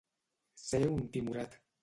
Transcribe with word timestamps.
Ser 0.61 0.81
un 0.95 1.05
timorat. 1.19 1.61